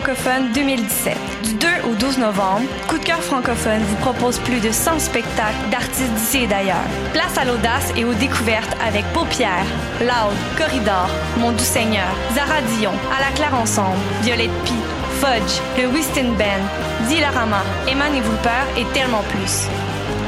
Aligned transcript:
francophone 0.00 0.50
2017. 0.54 1.14
Du 1.44 1.54
2 1.54 1.66
au 1.90 1.94
12 1.94 2.18
novembre, 2.18 2.62
Coup 2.88 2.96
de 2.96 3.04
cœur 3.04 3.22
francophone 3.22 3.82
vous 3.82 3.96
propose 3.96 4.38
plus 4.38 4.58
de 4.60 4.70
100 4.70 4.98
spectacles 4.98 5.68
d'artistes 5.70 6.14
d'ici 6.14 6.44
et 6.44 6.46
d'ailleurs. 6.46 6.88
Place 7.12 7.36
à 7.36 7.44
l'audace 7.44 7.92
et 7.96 8.06
aux 8.06 8.14
découvertes 8.14 8.74
avec 8.82 9.04
Paupières, 9.12 9.66
Loud, 10.00 10.34
Corridor, 10.56 11.10
Mon 11.38 11.52
Doux 11.52 11.58
Seigneur, 11.58 12.08
Zara 12.34 12.62
Dion, 12.62 12.92
À 13.14 13.20
la 13.20 13.30
Claire 13.36 13.54
Ensemble, 13.54 13.98
Violette 14.22 14.56
Pie, 14.64 14.72
Fudge, 15.20 15.60
le 15.76 15.88
Whiston 15.88 16.32
Band, 16.38 17.06
Dilarama, 17.08 17.62
Eman 17.86 18.14
et 18.14 18.22
Peur 18.42 18.66
et 18.78 18.86
tellement 18.94 19.24
plus. 19.34 19.66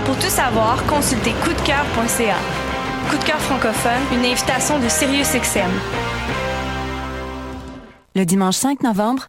Pour 0.05 0.19
tout 0.19 0.29
savoir, 0.29 0.85
consultez 0.85 1.33
coupdecoeur.ca. 1.45 2.37
Coup 3.09 3.17
de 3.17 3.25
cœur 3.25 3.41
francophone, 3.41 4.03
une 4.13 4.27
invitation 4.27 4.79
de 4.79 4.89
SiriusXM. 4.89 5.71
Le 8.15 8.27
dimanche 8.27 8.57
5 8.57 8.83
novembre, 8.83 9.29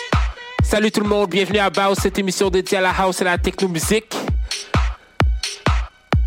Salut 0.63 0.91
tout 0.91 1.01
le 1.01 1.07
monde, 1.07 1.29
bienvenue 1.29 1.59
à 1.59 1.69
Baus, 1.69 1.97
cette 2.01 2.17
émission 2.17 2.49
dédiée 2.49 2.77
à 2.77 2.81
la 2.81 2.91
house 2.91 3.19
et 3.19 3.23
à 3.23 3.31
la 3.31 3.37
techno-musique. 3.37 4.15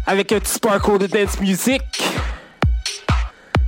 Avec 0.07 0.33
un 0.33 0.41
petit 0.41 0.53
sparkle 0.53 0.99
de 0.99 1.07
dance 1.07 1.41
music. 1.41 1.83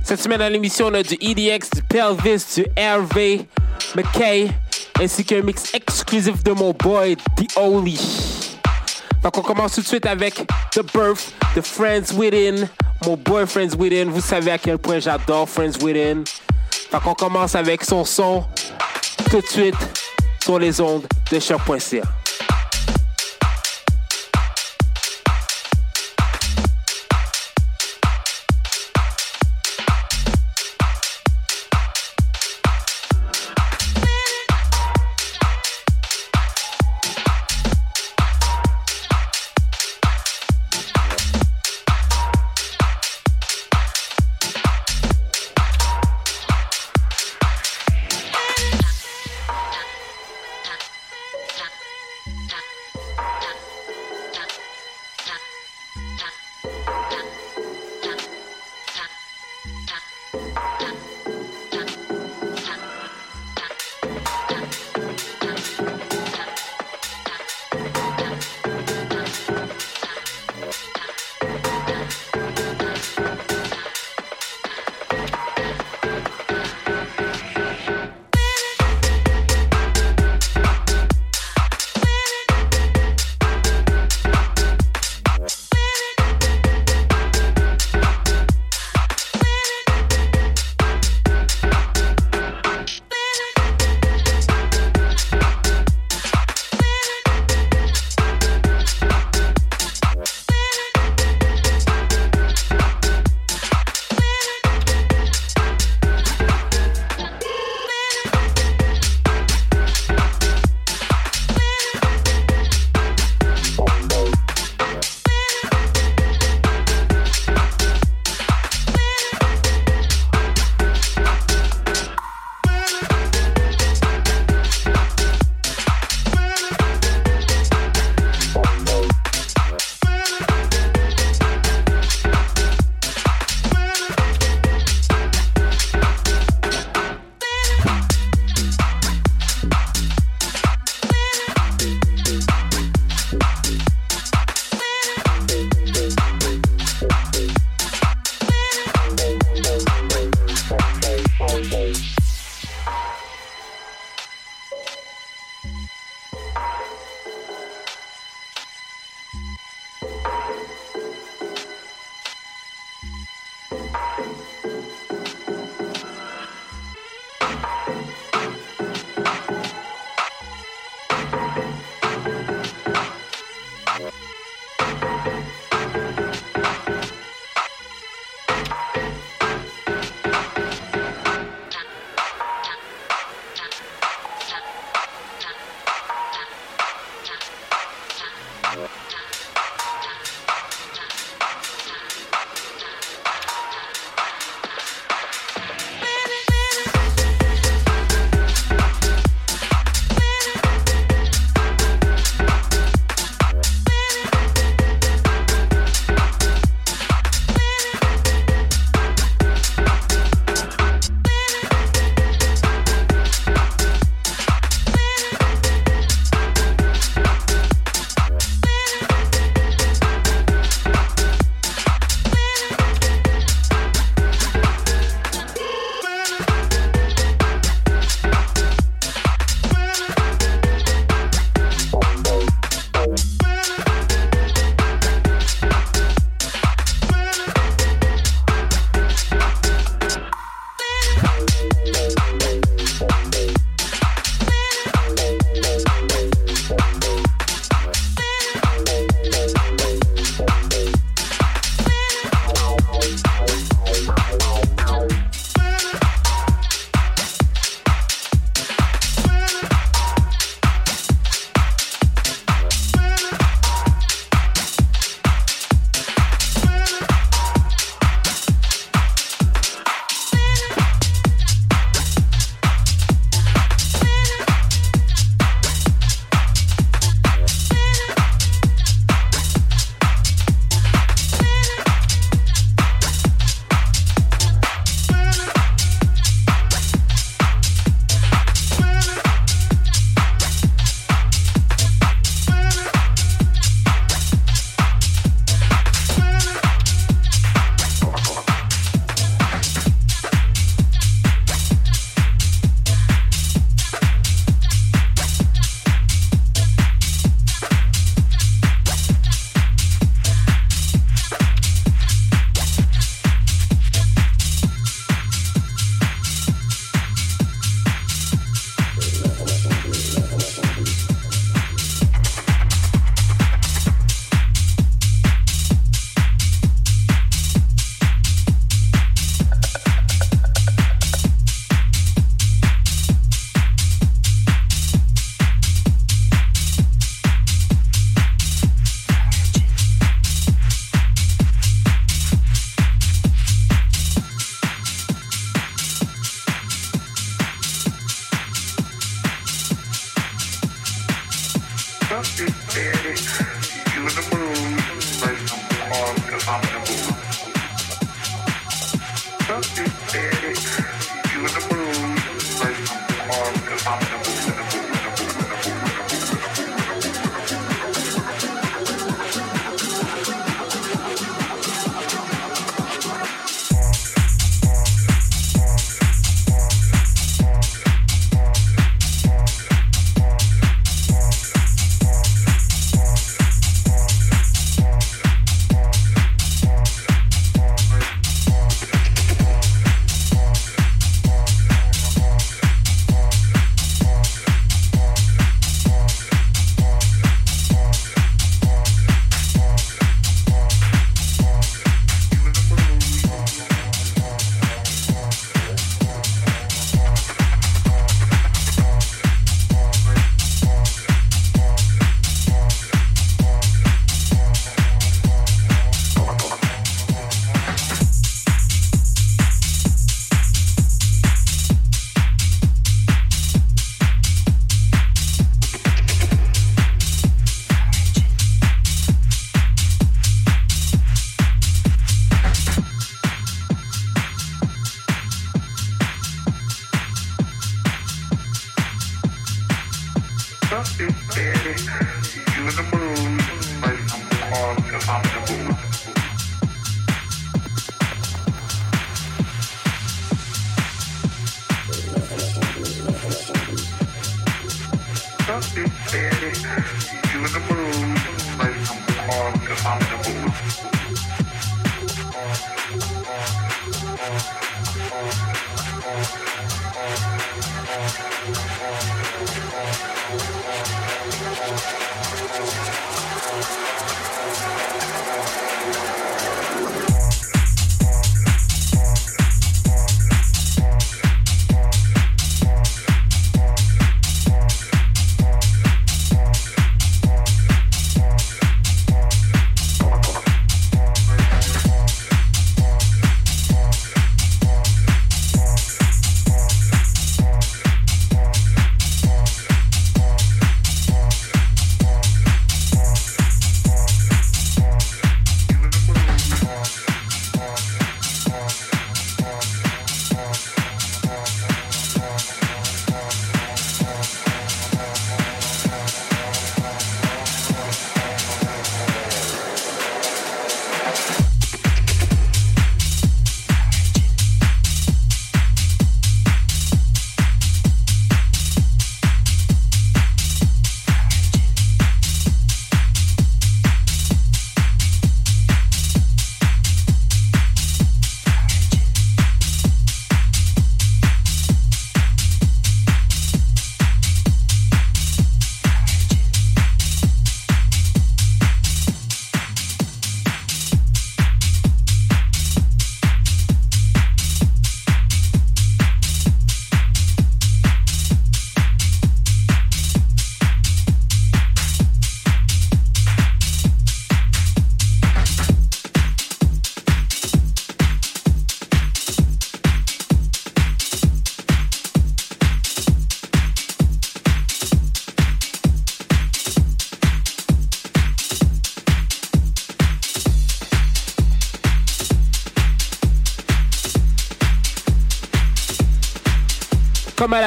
Cette 0.03 0.21
semaine 0.21 0.41
à 0.41 0.49
l'émission, 0.49 0.87
on 0.87 0.93
a 0.93 1.01
du 1.01 1.15
EDX, 1.15 1.69
du 1.71 1.81
Pelvis, 1.83 2.45
du 2.55 2.65
Hervé, 2.75 3.47
McKay, 3.95 4.49
ainsi 5.01 5.25
qu'un 5.25 5.41
mix 5.41 5.73
exclusif 5.73 6.43
de 6.43 6.51
mon 6.51 6.71
boy, 6.73 7.15
The 7.15 7.57
Only. 7.57 7.99
Donc 9.23 9.37
on 9.37 9.41
commence 9.41 9.73
tout 9.73 9.81
de 9.81 9.87
suite 9.87 10.05
avec 10.05 10.35
The 10.71 10.81
Birth 10.93 11.33
de 11.55 11.61
Friends 11.61 12.13
Within. 12.15 12.67
Mon 13.05 13.17
boy 13.17 13.47
Friends 13.47 13.75
Within, 13.77 14.05
vous 14.09 14.21
savez 14.21 14.51
à 14.51 14.57
quel 14.57 14.77
point 14.77 14.99
j'adore 14.99 15.49
Friends 15.49 15.79
Within. 15.81 16.23
Donc 16.91 17.01
on 17.05 17.13
commence 17.13 17.55
avec 17.55 17.83
son 17.83 18.05
son 18.05 18.45
tout 19.29 19.41
de 19.41 19.47
suite 19.47 19.75
sur 20.47 20.59
les 20.59 20.79
ondes 20.79 21.05
de 21.29 21.39
choc.ca. 21.41 22.26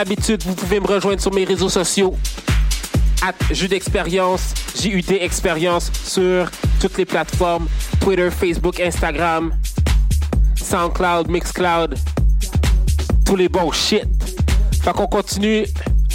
vous 0.04 0.54
pouvez 0.54 0.80
me 0.80 0.87
rejoindre 0.87 1.21
sur 1.21 1.33
mes 1.33 1.45
réseaux 1.45 1.69
sociaux. 1.69 2.16
At 3.23 3.35
Jus 3.50 3.69
d'expérience, 3.69 4.54
JUT 4.80 5.11
Expérience 5.11 5.92
sur 5.92 6.50
toutes 6.80 6.97
les 6.97 7.04
plateformes 7.04 7.66
Twitter, 8.00 8.30
Facebook, 8.30 8.80
Instagram, 8.80 9.52
SoundCloud, 10.57 11.28
Mixcloud, 11.28 11.99
tous 13.26 13.37
les 13.37 13.49
bons 13.49 13.73
shit. 13.73 14.07
Fait 14.83 14.92
qu'on 14.92 15.07
continue 15.07 15.66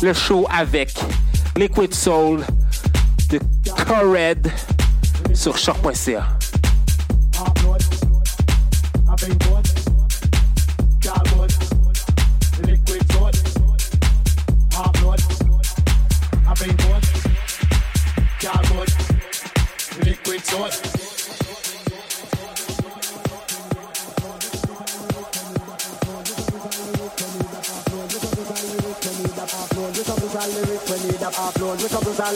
le 0.02 0.14
show 0.14 0.48
avec 0.52 0.92
Liquid 1.56 1.94
Soul 1.94 2.44
de 3.30 3.40
Cored 3.86 4.48
sur 5.36 5.56
choc.ca. 5.58 6.45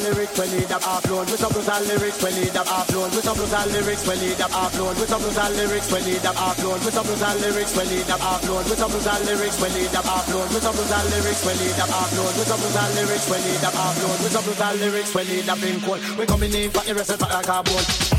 lyrics 0.10 0.38
we 0.40 0.46
need 0.58 0.72
up 0.72 0.82
upload. 0.82 1.26
With 1.30 1.40
some 1.40 1.54
brutal 1.54 1.82
lyrics 1.86 2.18
we 2.24 2.32
need 2.34 2.56
up 2.58 2.66
upload. 2.68 3.14
With 3.14 3.26
some 3.26 3.38
brutal 3.38 3.66
lyrics 3.70 4.04
we 4.08 4.16
need 4.18 4.42
up 4.42 4.52
upload. 4.52 4.96
With 4.98 5.10
some 5.10 5.22
brutal 5.22 5.52
lyrics 5.54 5.92
we 5.92 6.00
need 6.02 6.26
up 6.26 6.36
upload. 6.36 6.80
With 6.86 6.94
some 6.94 7.06
brutal 7.06 7.36
lyrics 7.46 7.74
we 7.78 7.84
need 7.94 8.10
up 8.10 8.22
upload. 8.22 8.64
With 8.70 8.80
some 8.80 8.92
brutal 8.92 9.20
lyrics 9.30 9.58
we 9.62 9.70
need 9.70 9.94
up 9.94 10.06
upload. 10.06 10.48
With 10.50 10.64
some 10.64 10.76
brutal 10.76 11.06
lyrics 11.14 11.42
we 11.46 11.54
need 11.62 11.80
up 11.80 11.92
upload. 11.94 12.34
With 12.38 12.48
some 12.50 12.60
brutal 12.60 12.90
lyrics 12.98 13.28
we 13.30 13.38
need 13.46 13.64
up 13.64 13.78
upload. 13.78 14.18
With 14.24 14.34
some 14.34 14.44
brutal 14.46 14.74
lyrics 14.82 15.12
we 15.14 15.24
need 15.30 15.50
up 15.50 15.62
in 15.64 15.80
cold 15.82 16.02
we 16.18 16.26
coming 16.26 16.54
in 16.54 16.70
for 16.72 16.84
the 16.86 16.96
rest 16.96 17.12
of 17.12 17.20
the 17.20 17.26
carbon 17.46 18.19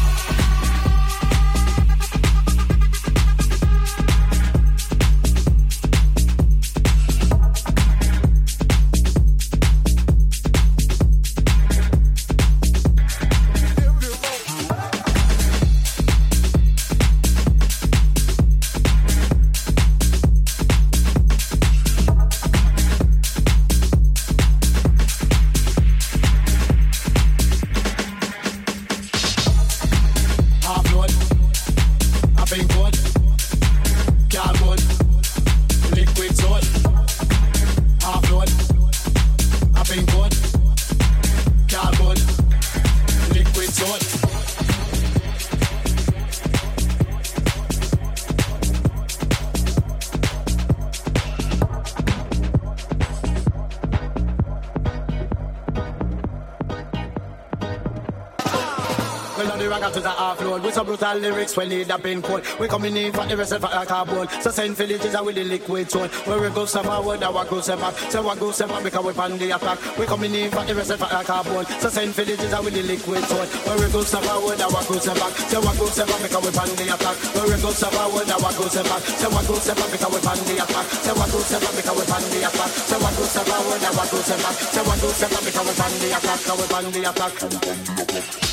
brutal 61.00 61.18
lyrics 61.20 61.56
when 61.56 61.68
need 61.70 61.90
a 61.90 61.98
pin 61.98 62.20
code. 62.20 62.44
We 62.58 62.68
coming 62.68 62.96
in 62.96 63.12
for 63.12 63.24
the 63.24 63.36
rest 63.36 63.52
of 63.52 63.64
our 63.64 63.86
carbon. 63.86 64.28
So 64.40 64.50
send 64.50 64.76
villages 64.76 65.16
with 65.20 65.34
the 65.34 65.44
liquid 65.44 65.88
tone. 65.88 66.08
Where 66.28 66.40
we 66.40 66.50
go 66.50 66.66
some 66.66 66.84
forward, 66.84 67.22
our 67.22 67.44
go 67.46 67.60
some 67.60 67.80
back. 67.80 67.94
So 68.12 68.22
what 68.22 68.38
go 68.38 68.50
some 68.50 68.68
back 68.68 68.84
because 68.84 69.04
we 69.04 69.12
pan 69.12 69.38
the 69.38 69.50
attack. 69.56 69.78
We 69.96 70.04
coming 70.04 70.34
in 70.34 70.50
for 70.50 70.64
the 70.64 70.74
rest 70.74 70.90
of 70.90 71.02
our 71.02 71.24
carbon. 71.24 71.64
So 71.80 71.88
send 71.88 72.12
villages 72.12 72.52
with 72.52 72.74
the 72.74 72.82
liquid 72.82 73.24
tone. 73.24 73.48
Where 73.48 73.78
we 73.80 73.92
go 73.92 74.02
some 74.02 74.22
forward, 74.24 74.60
our 74.60 74.82
go 74.84 74.98
some 75.00 75.16
back. 75.16 75.32
So 75.48 75.60
what 75.60 75.78
go 75.78 75.86
some 75.86 76.08
back 76.08 76.20
because 76.22 76.44
we 76.44 76.52
pan 76.52 76.68
the 76.76 76.84
attack. 76.92 77.16
Where 77.32 77.48
we 77.48 77.56
go 77.62 77.70
some 77.72 77.92
forward, 77.92 78.28
our 78.28 78.52
go 78.52 78.64
some 78.68 78.84
back. 78.84 79.02
So 79.16 79.30
what 79.30 79.46
go 79.48 79.54
some 79.56 79.76
back 79.76 79.90
because 79.90 80.12
we 80.12 80.20
pan 80.20 80.38
the 80.44 80.54
attack. 80.60 80.86
So 81.00 81.12
what 81.16 81.32
go 81.32 81.38
some 81.40 81.60
back 81.64 81.74
because 81.80 81.96
we 81.96 82.04
pan 82.04 82.24
the 82.28 82.38
attack. 82.44 82.70
So 82.84 82.96
what 83.00 83.14
go 83.16 83.24
some 83.24 83.46
forward, 83.48 83.84
our 83.88 84.04
go 84.04 84.18
some 84.20 84.40
back. 84.44 84.56
So 84.68 84.80
what 84.84 85.00
go 85.00 85.08
some 85.16 85.30
back 85.32 85.44
because 85.48 85.64
we 85.64 85.74
pan 85.80 85.92
the 85.96 86.08
attack. 86.12 86.38
Because 86.44 86.58
we 86.60 86.66
pan 86.68 86.84
the 86.92 87.00
attack. 87.08 88.49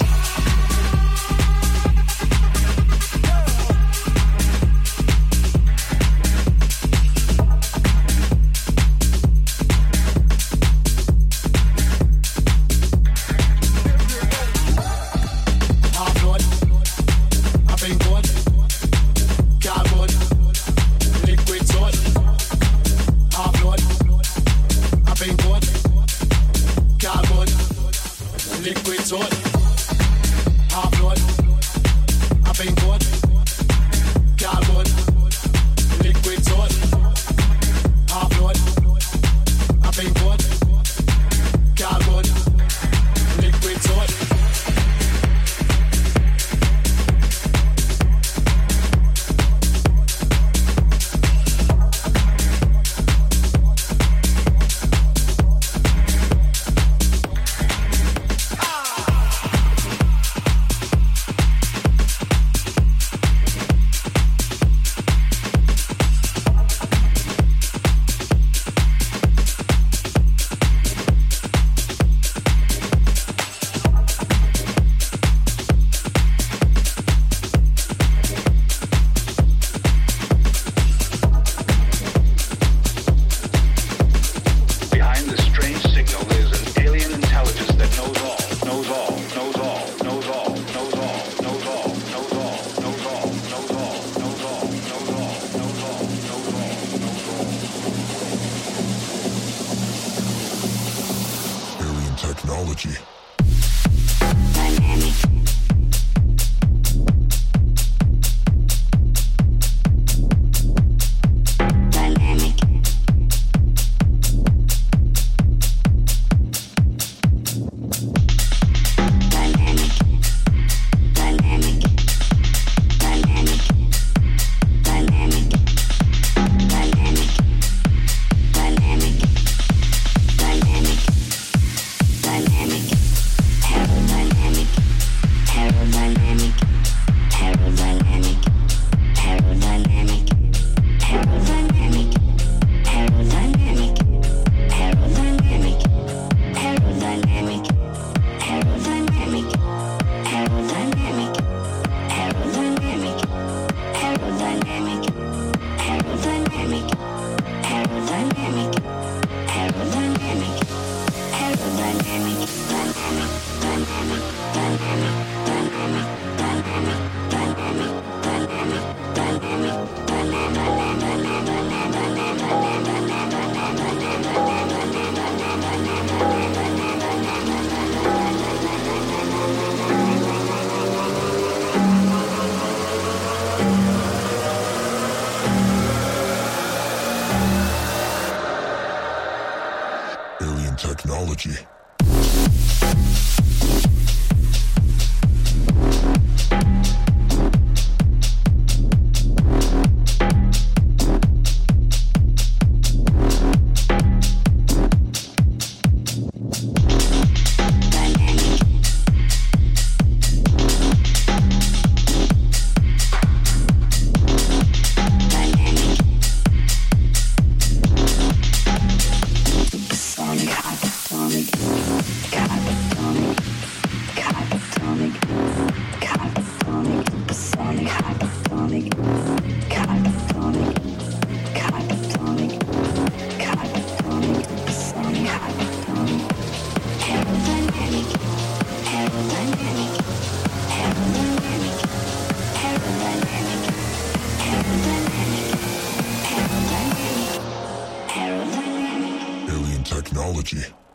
technology. 250.07 250.86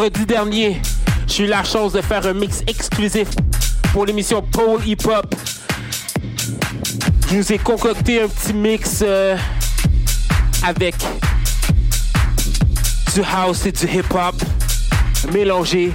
Vendredi 0.00 0.24
dernier, 0.24 0.80
j'ai 1.26 1.44
eu 1.44 1.46
la 1.46 1.62
chance 1.62 1.92
de 1.92 2.00
faire 2.00 2.24
un 2.24 2.32
mix 2.32 2.62
exclusif 2.66 3.28
pour 3.92 4.06
l'émission 4.06 4.40
Pole 4.40 4.80
Hip 4.86 5.04
Hop. 5.04 5.34
Je 7.28 7.36
nous 7.36 7.52
ai 7.52 7.58
concocté 7.58 8.22
un 8.22 8.28
petit 8.28 8.54
mix 8.54 9.00
euh, 9.02 9.36
avec 10.62 10.94
du 13.14 13.20
house 13.20 13.66
et 13.66 13.72
du 13.72 13.84
hip 13.84 14.06
hop 14.14 14.36
mélangé. 15.34 15.92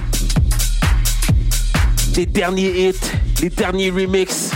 Les 2.14 2.26
derniers 2.26 2.88
hits, 2.88 3.10
les 3.42 3.50
derniers 3.50 3.90
remixes, 3.90 4.52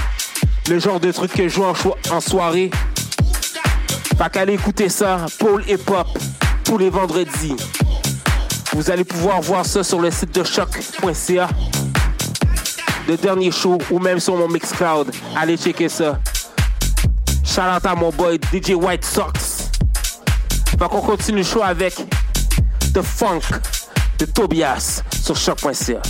le 0.68 0.78
genre 0.78 1.00
de 1.00 1.10
truc 1.10 1.32
que 1.32 1.48
je 1.48 1.54
joue 1.54 1.64
en, 1.64 1.74
en 2.14 2.20
soirée. 2.20 2.70
Fait 4.16 4.30
qu'allez 4.32 4.54
écouter 4.54 4.88
ça, 4.88 5.26
Pole 5.40 5.64
Hip 5.68 5.90
Hop, 5.90 6.16
tous 6.62 6.78
les 6.78 6.90
vendredis. 6.90 7.56
Vous 8.72 8.88
allez 8.90 9.04
pouvoir 9.04 9.40
voir 9.40 9.66
ça 9.66 9.82
sur 9.82 10.00
le 10.00 10.10
site 10.10 10.34
de 10.34 10.44
choc.ca. 10.44 11.48
Le 13.08 13.16
dernier 13.16 13.50
show 13.50 13.78
ou 13.90 13.98
même 13.98 14.20
sur 14.20 14.36
mon 14.36 14.48
Mixcloud. 14.48 15.10
Allez 15.36 15.56
checker 15.56 15.88
ça. 15.88 16.20
Shout 17.44 17.62
out 17.62 17.84
à 17.84 17.94
mon 17.96 18.10
boy 18.10 18.38
DJ 18.52 18.70
White 18.70 19.04
Sox. 19.04 19.70
Fait 20.78 20.88
qu'on 20.88 21.00
continue 21.00 21.38
le 21.38 21.44
show 21.44 21.62
avec 21.62 21.96
The 22.94 23.02
Funk 23.02 23.40
de 24.18 24.24
Tobias 24.26 25.02
sur 25.22 25.36
choc.ca. 25.36 26.00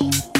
on. 0.00 0.35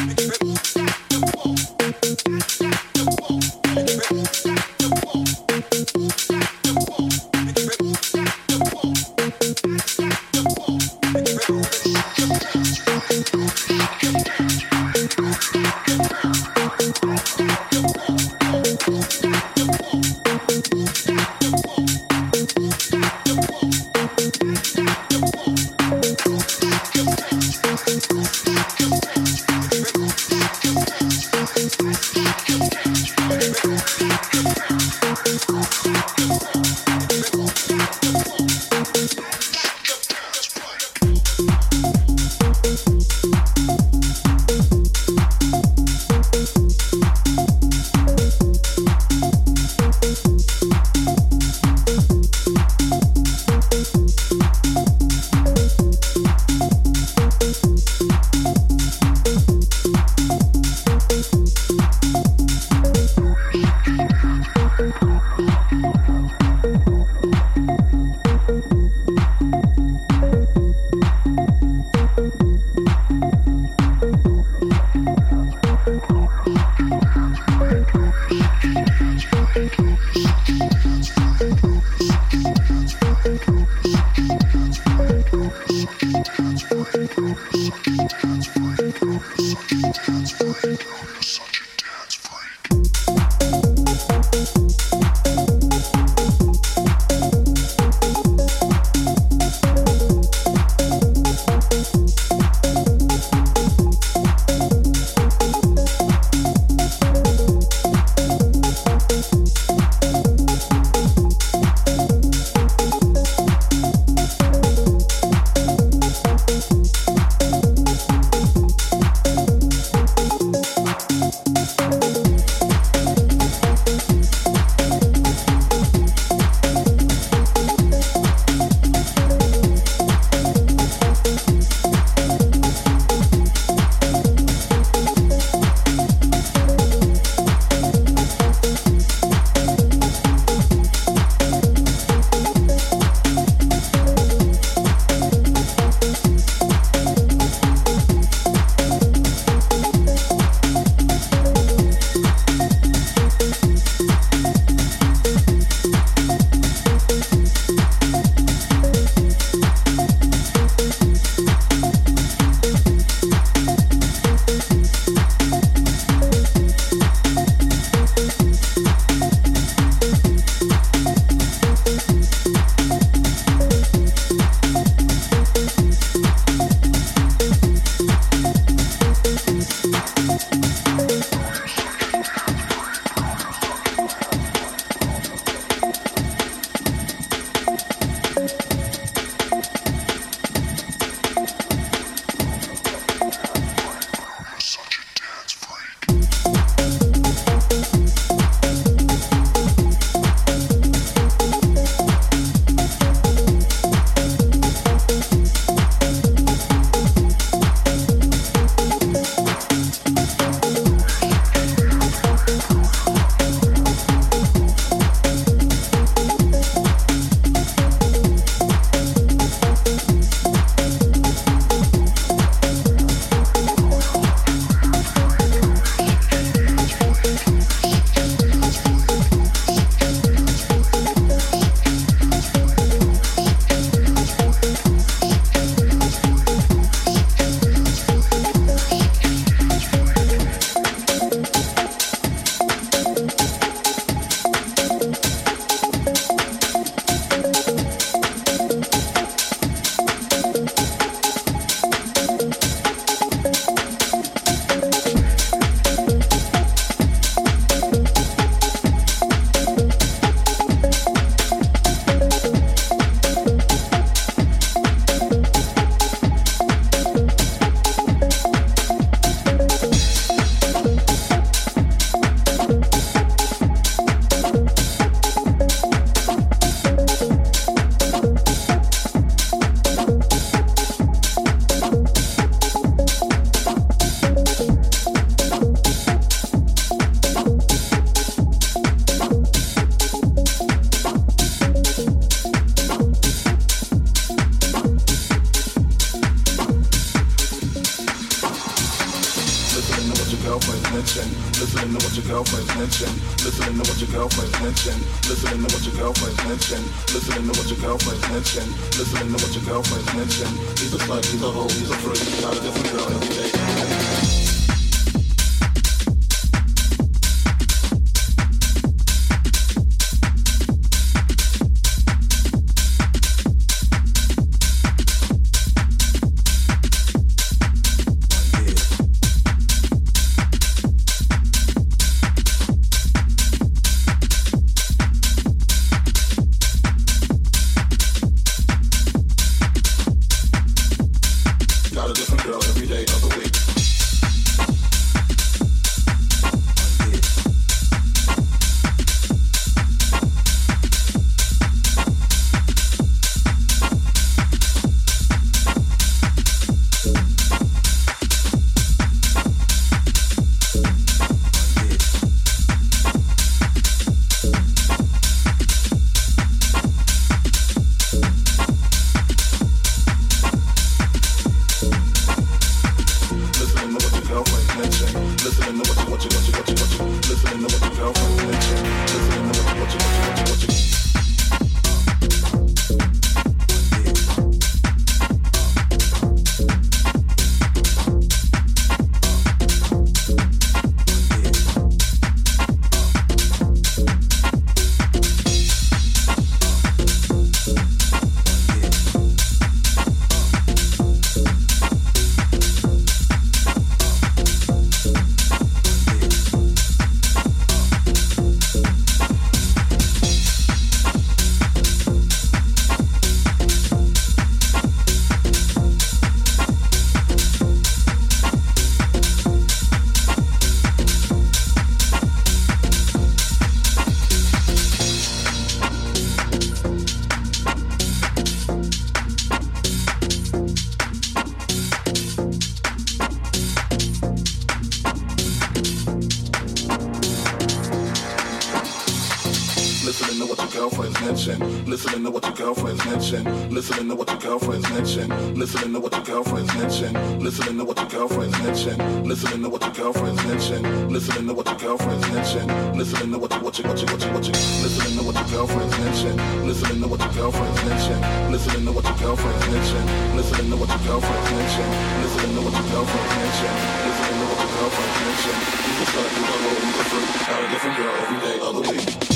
Listening 449.37 449.65
to 449.65 449.69
what 449.69 449.83
your 449.83 449.93
girlfriend's 449.93 450.43
mention. 450.47 451.13
Listening 451.13 451.47
to 451.47 451.53
what 451.53 451.67
your 451.67 451.77
girlfriend's 451.77 452.27
mention. 452.33 452.97
Listening 452.97 453.33
to 453.33 453.39
what 453.39 453.53
you, 453.53 453.61
what 453.61 453.79
you, 453.79 453.85
what 453.85 454.01
you, 454.01 454.07
what 454.09 454.25
you, 454.25 454.33
what 454.33 454.47
you. 454.47 454.53
Listening 454.81 455.19
to 455.19 455.25
what 455.25 455.35
your 455.37 455.45
girlfriend's 455.45 455.99
mention. 455.99 456.37
Listening 456.67 457.03
to 457.03 457.07
what 457.07 457.21
your 457.21 457.33
girlfriend's 457.37 457.85
mention. 457.85 458.19
Listening 458.51 458.87
to 458.87 458.93
what 458.93 459.05
your 459.05 459.17
girlfriend's 459.19 459.67
mention. 459.69 460.05
Listening 460.41 460.71
to 460.73 460.77
what 460.81 460.89
your 460.89 461.05
girlfriend's 461.05 461.51
mention. 461.53 461.87
Listening 462.25 462.55
to 462.57 462.61
what 462.65 462.73
your 462.81 462.89
girlfriend's 462.89 463.37
mention. 463.37 463.73
Listening 464.09 464.41
to 464.41 464.47
what 464.49 464.57
your 464.57 464.73
girlfriend's 464.73 465.21
mention. 465.21 465.57
You 465.85 465.93
can 466.01 466.07
start 466.09 466.29
to 466.33 466.41
love 466.41 466.65
all 466.65 466.81
different, 466.97 467.29
out 467.45 467.61
of 467.61 467.71
different 467.77 467.97
girl 468.01 468.15
every 468.17 468.41
day 468.41 468.57
of 468.65 468.73
the 468.73 468.85
week. 468.89 469.36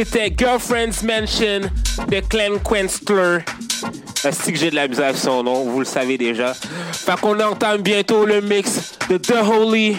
C'était 0.00 0.32
Girlfriend's 0.32 1.02
Mansion 1.02 1.68
de 2.08 2.20
Clem 2.20 2.60
Quenstler. 2.60 3.38
C'est 4.14 4.52
que 4.52 4.56
j'ai 4.56 4.70
de 4.70 4.76
la 4.76 4.86
misère 4.86 5.18
son 5.18 5.42
nom, 5.42 5.64
vous 5.64 5.80
le 5.80 5.84
savez 5.84 6.16
déjà. 6.16 6.54
Fait 6.54 7.18
qu'on 7.20 7.40
entame 7.40 7.82
bientôt 7.82 8.24
le 8.24 8.40
mix 8.40 8.92
de 9.10 9.16
The 9.16 9.42
Holy 9.42 9.96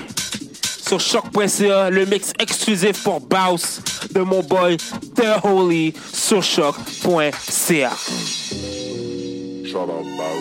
sur 0.88 1.02
choc.ca, 1.02 1.90
le 1.90 2.06
mix 2.06 2.32
exclusif 2.40 3.04
pour 3.04 3.20
Baus 3.20 3.82
de 4.14 4.22
mon 4.22 4.42
boy 4.42 4.78
The 5.18 5.44
Holy 5.44 5.94
sur 6.14 6.42
choc.ca. 6.44 7.92
Shout 9.66 9.80
out 9.80 10.06
Baus. 10.18 10.40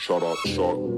Shout 0.00 0.22
out 0.22 0.36
Shock. 0.54 0.95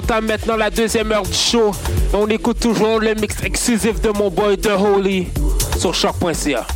entame 0.00 0.26
maintenant 0.26 0.56
la 0.56 0.70
deuxième 0.70 1.12
heure 1.12 1.22
du 1.22 1.32
show. 1.32 1.72
On 2.14 2.26
écoute 2.28 2.58
toujours 2.58 3.00
le 3.00 3.14
mix 3.14 3.42
exclusif 3.44 4.00
de 4.00 4.08
mon 4.10 4.30
boy 4.30 4.56
The 4.56 4.70
Holy 4.70 5.28
sur 5.78 5.94
choc.ca. 5.94 6.66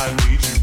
I 0.00 0.08
need 0.14 0.42
you. 0.42 0.59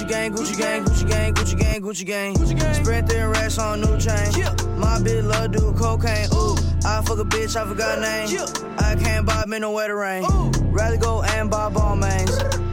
Gucci 0.00 0.08
gang, 0.08 0.32
Gucci 0.32 0.56
gang, 0.56 0.84
Gucci 0.84 1.08
gang, 1.08 1.34
Gucci 1.34 1.56
gang, 1.58 1.82
Gucci 1.82 2.04
gang. 2.06 2.34
Gucci 2.34 2.58
gang. 2.58 2.74
Spread 2.74 3.06
thin 3.06 3.28
racks 3.28 3.58
on 3.58 3.82
new 3.82 3.98
chain. 3.98 4.32
Yeah. 4.34 4.54
My 4.78 4.98
bitch 4.98 5.22
love 5.28 5.52
do 5.52 5.74
cocaine. 5.74 6.26
Ooh, 6.32 6.56
I 6.86 7.02
fuck 7.04 7.18
a 7.18 7.24
bitch, 7.24 7.54
I 7.54 7.66
forgot 7.66 8.00
name. 8.00 8.28
Yeah. 8.30 8.46
I 8.78 8.94
can't 8.94 9.26
buy 9.26 9.44
me 9.46 9.58
no 9.58 9.72
wetter 9.72 9.96
rain. 9.96 10.24
Ooh. 10.24 10.50
Rather 10.72 10.96
go 10.96 11.22
and 11.22 11.50
buy 11.50 11.68
ball 11.68 11.96
mains. 11.96 12.30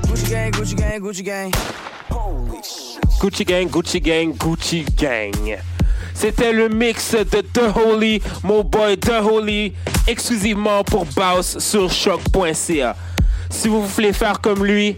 Gucci 0.08 0.30
gang, 0.30 0.54
Gucci 0.54 0.78
gang, 0.78 1.02
Gucci 1.02 1.26
gang. 1.26 1.52
Holy 2.10 2.62
shit. 2.64 3.02
Gucci 3.20 3.46
gang, 3.46 3.68
Gucci 3.68 4.02
gang, 4.02 4.34
Gucci 4.34 4.86
gang. 4.96 5.60
C'était 6.14 6.54
le 6.54 6.70
mix 6.70 7.14
de 7.14 7.42
The 7.42 7.76
Holy, 7.76 8.22
mon 8.42 8.64
boy 8.64 8.98
The 8.98 9.22
Holy, 9.22 9.74
exclusivement 10.08 10.84
pour 10.86 11.06
Baus 11.08 11.60
sur 11.60 11.92
choc.ca. 11.92 12.96
Si 13.50 13.68
vous 13.68 13.86
voulez 13.86 14.14
faire 14.14 14.42
comme 14.42 14.66
lui, 14.66 14.98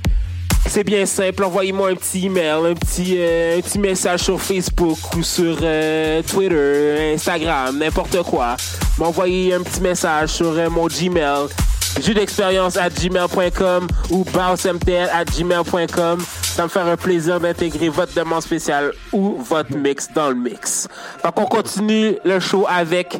c'est 0.80 0.84
bien 0.85 1.06
simple. 1.06 1.43
Envoyez-moi 1.43 1.89
un 1.89 1.95
petit 1.95 2.27
email, 2.27 2.72
un 2.72 2.73
petit, 2.73 3.18
euh, 3.18 3.57
un 3.57 3.61
petit 3.61 3.80
message 3.80 4.22
sur 4.22 4.41
Facebook 4.41 4.97
ou 5.14 5.23
sur 5.23 5.57
euh, 5.61 6.22
Twitter, 6.22 7.14
Instagram, 7.15 7.77
n'importe 7.77 8.23
quoi. 8.23 8.56
M'envoyez 8.97 9.53
un 9.53 9.61
petit 9.61 9.81
message 9.81 10.30
sur 10.30 10.47
euh, 10.47 10.69
mon 10.69 10.88
Gmail, 10.88 11.47
jus 12.01 12.14
d'expérience 12.14 12.77
à 12.77 12.88
gmail.com 12.89 13.88
ou 14.10 14.23
bounceMTL 14.23 15.10
à 15.11 15.26
gmail.com. 15.26 16.22
Ça 16.43 16.64
me 16.64 16.69
ferait 16.69 16.91
un 16.91 16.95
plaisir 16.95 17.41
d'intégrer 17.41 17.89
votre 17.89 18.14
demande 18.14 18.41
spéciale 18.41 18.93
ou 19.11 19.35
votre 19.38 19.76
mix 19.76 20.10
dans 20.14 20.30
le 20.30 20.35
mix. 20.35 20.88
Donc 21.26 21.38
on 21.41 21.45
continue 21.45 22.15
le 22.23 22.39
show 22.39 22.65
avec 22.69 23.19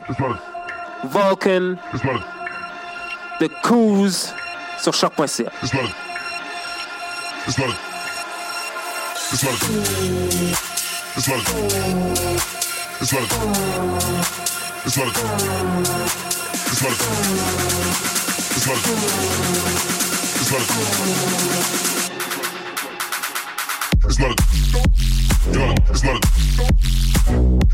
Vulcan, 1.04 1.76
The 3.42 3.50
Coos 3.64 4.32
sur 4.82 4.94
choc.ca. 4.94 5.52
It's 7.50 7.58
not 7.58 7.70
a. 7.70 7.74
It's 9.34 9.44
not 9.44 9.54
a. 9.54 9.66
It's 11.16 11.28
not 11.28 11.40
a. 11.40 11.58
It's 13.02 13.12
not 13.12 13.22
a. 13.22 13.34
It's 14.86 14.98
not 14.98 15.08
a. 15.08 15.10
It's 15.10 15.10
not 15.10 15.34
a. 16.30 16.38
It's 16.60 16.80
not 16.80 16.92
a. 16.92 17.10
It's 18.50 18.66
not 18.66 18.70
a. 18.70 18.94
It's 20.30 20.52
not 20.52 20.62
a. 20.62 20.78
It's 24.06 24.20
not 24.20 24.30
a. 24.30 24.46
It's 25.50 25.50
not 25.50 25.56
a. 25.70 25.74
It's 25.80 26.06
not 26.06 26.16
a. 26.16 26.30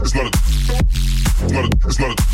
It's 0.02 0.16
not 0.16 0.26
a. 0.26 1.72
It's 1.86 2.00
not 2.00 2.20
a. 2.20 2.25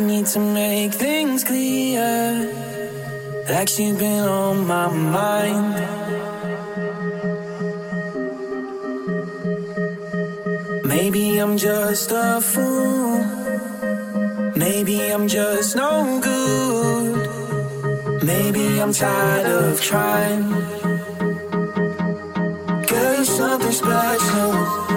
need 0.00 0.26
to 0.26 0.40
make 0.40 0.92
things 0.94 1.44
clear. 1.44 2.52
Like 3.48 3.68
she's 3.68 3.96
been 3.96 4.24
on 4.24 4.66
my 4.66 4.88
mind. 4.88 5.74
Maybe 10.84 11.38
I'm 11.38 11.56
just 11.56 12.10
a 12.12 12.40
fool. 12.40 13.24
Maybe 14.56 15.12
I'm 15.12 15.28
just 15.28 15.76
no 15.76 16.20
good. 16.20 18.24
Maybe 18.24 18.80
I'm 18.80 18.92
tired 18.92 19.46
of 19.46 19.80
trying. 19.80 20.50
Girl, 22.88 23.14
you're 23.16 23.24
something 23.24 23.72
special. 23.72 24.89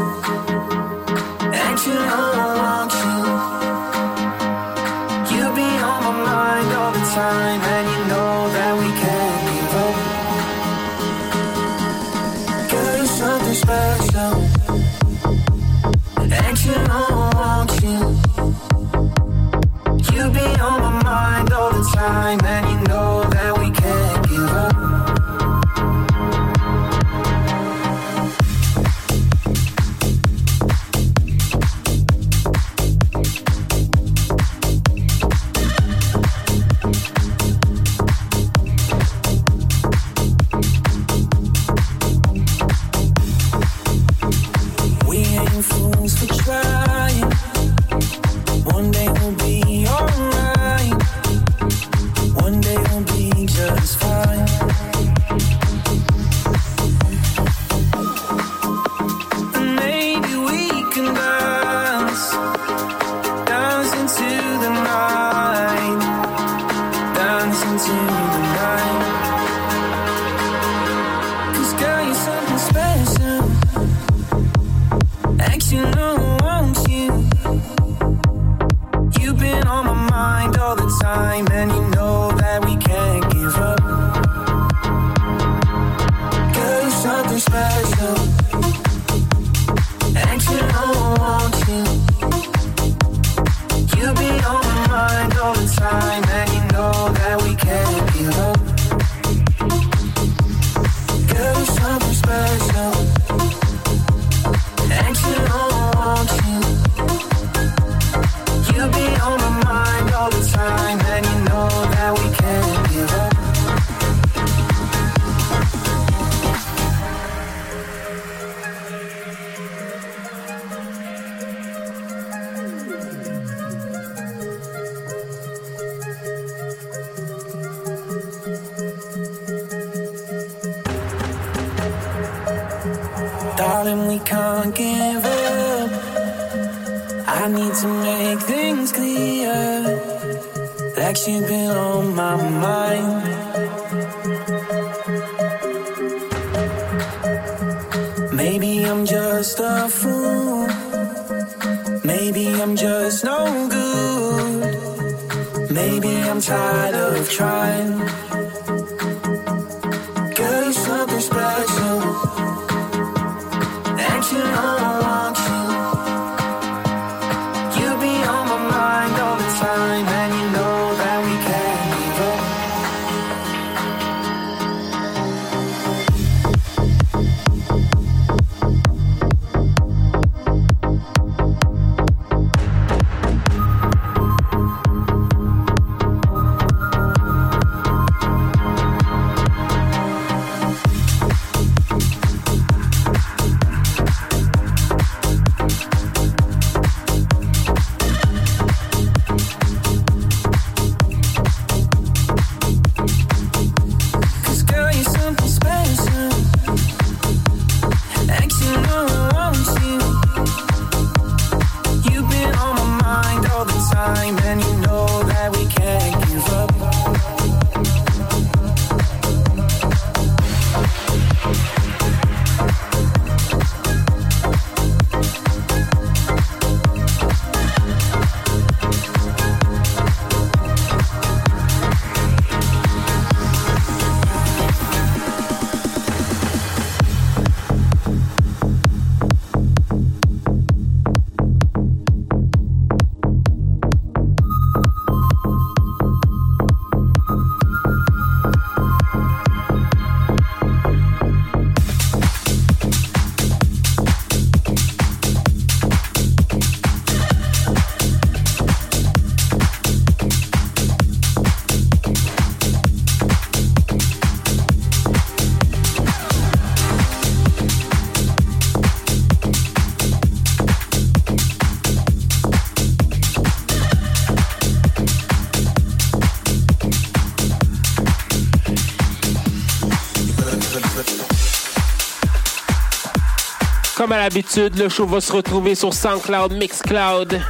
À 284.14 284.18
l'habitude, 284.20 284.78
le 284.78 284.90
show 284.90 285.06
va 285.06 285.20
se 285.20 285.32
retrouver 285.32 285.76
sur 285.76 285.94
SoundCloud, 285.94 286.54
Mixcloud, 286.54 287.42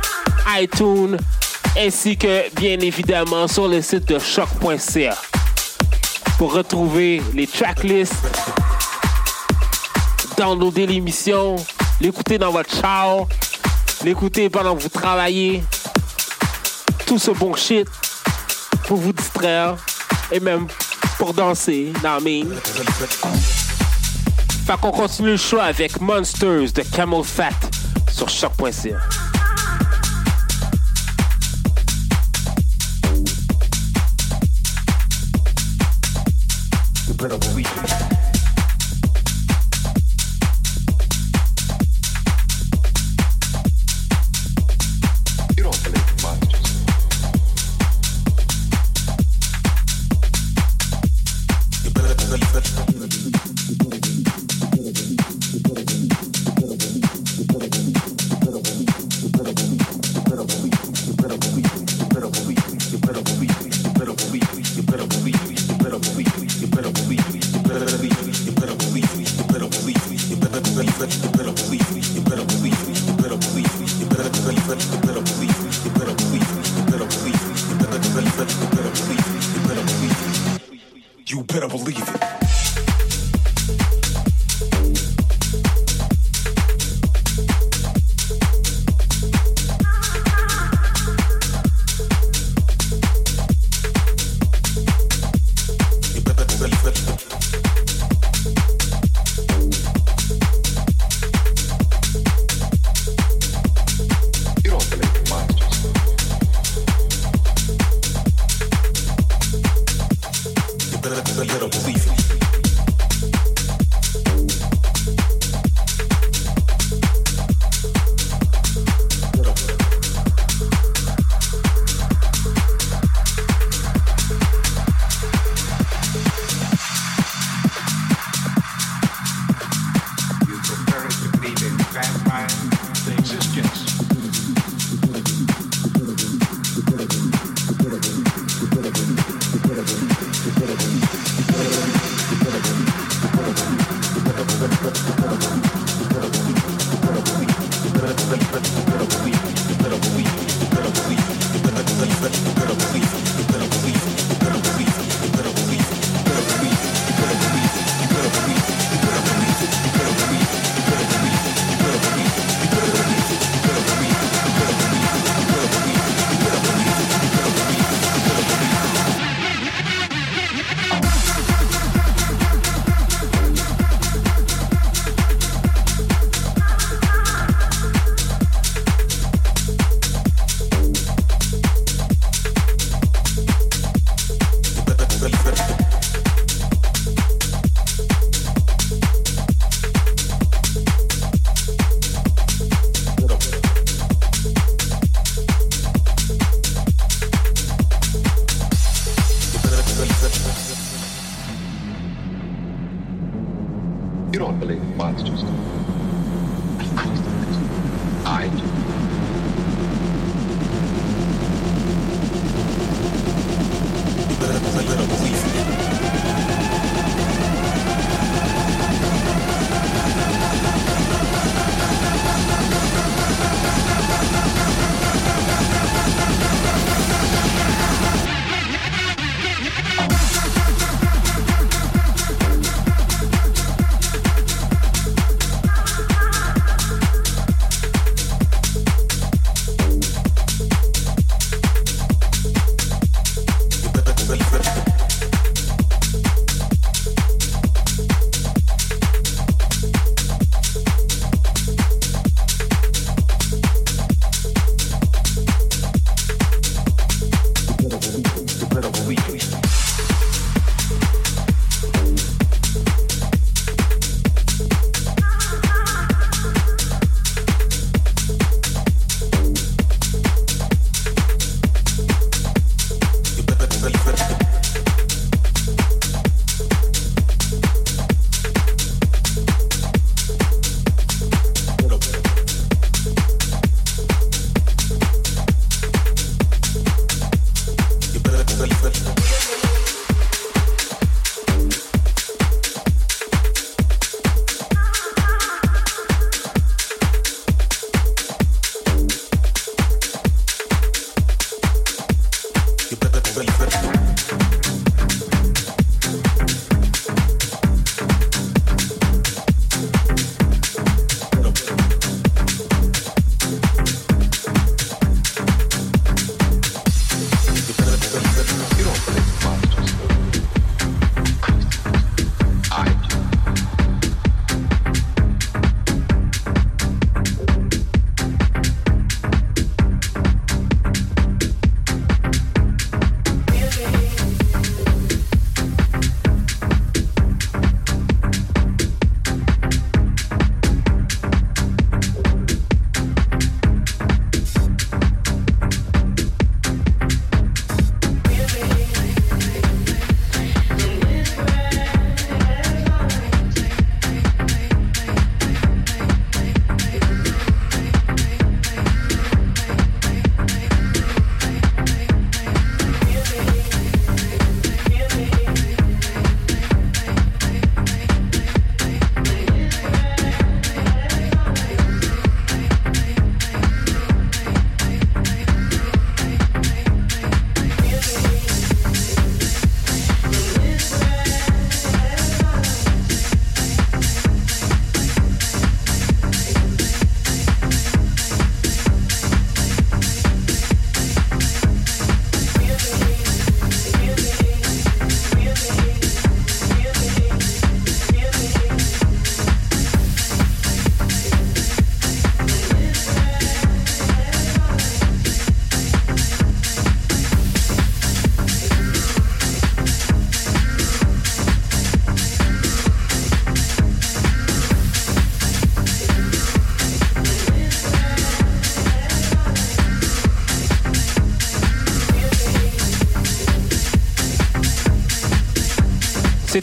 iTunes, 0.60 1.18
ainsi 1.77 2.18
que 2.18 2.49
bien 2.56 2.80
évidemment 2.80 3.48
sur 3.48 3.68
le 3.68 3.81
site 3.81 4.07
de 4.07 4.18
choc.ca. 4.18 5.18
Pour 6.38 6.53
retrouver 6.53 7.22
les 7.34 7.48
tracklists, 7.48 8.14
downloader 10.38 10.88
l'émission, 10.88 11.57
l'écouter 11.99 12.38
dans 12.38 12.52
votre 12.52 12.73
char, 12.73 13.27
l'écouter 14.03 14.49
pendant 14.49 14.76
que 14.76 14.84
vous 14.84 14.90
travaillez, 14.90 15.64
tout 17.06 17.19
ce 17.19 17.31
bon 17.31 17.56
shit 17.56 17.88
pour 18.88 18.98
vous 18.98 19.14
distraire 19.14 19.76
et 20.31 20.40
même 20.40 20.68
pour 21.18 21.34
danser, 21.34 21.91
dans 22.02 22.19
Fait 24.65 24.80
qu'on 24.80 24.91
continue 24.91 25.31
le 25.31 25.38
show 25.38 25.60
avec 25.60 25.99
Monsters 25.99 26.72
de 26.72 26.84
Camel 26.95 27.23
Fat 27.23 27.49
sur 28.10 28.30
choc.ca. 28.30 28.98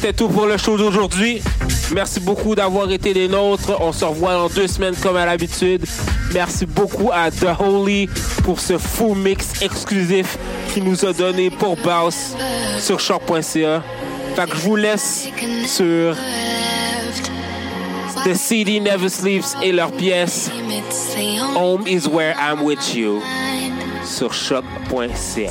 C'était 0.01 0.15
tout 0.15 0.29
pour 0.29 0.47
le 0.47 0.57
show 0.57 0.79
d'aujourd'hui. 0.79 1.43
Merci 1.93 2.21
beaucoup 2.21 2.55
d'avoir 2.55 2.91
été 2.91 3.13
les 3.13 3.29
nôtres. 3.29 3.77
On 3.83 3.93
se 3.93 4.03
revoit 4.07 4.33
dans 4.33 4.49
deux 4.49 4.67
semaines 4.67 4.97
comme 4.97 5.19
à 5.19 5.27
l'habitude. 5.27 5.85
Merci 6.33 6.65
beaucoup 6.65 7.11
à 7.13 7.31
The 7.31 7.49
Holy 7.61 8.09
pour 8.43 8.61
ce 8.61 8.79
full 8.79 9.19
mix 9.19 9.61
exclusif 9.61 10.39
qu'il 10.73 10.85
nous 10.85 11.05
a 11.05 11.13
donné 11.13 11.51
pour 11.51 11.77
Bass 11.77 12.35
sur 12.79 12.99
shop.ca. 12.99 13.83
Je 14.39 14.61
vous 14.63 14.77
laisse 14.77 15.29
sur 15.67 16.17
The 18.25 18.33
CD 18.33 18.81
Never 18.81 19.11
Sleeps 19.11 19.55
et 19.63 19.71
leur 19.71 19.93
pièce 19.93 20.51
Home 21.55 21.87
is 21.87 22.09
Where 22.09 22.35
I'm 22.41 22.63
With 22.63 22.95
You 22.95 23.21
sur 24.07 24.33
shop.ca. 24.33 25.51